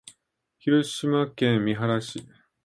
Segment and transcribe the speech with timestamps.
[0.57, 2.27] 広島県三原市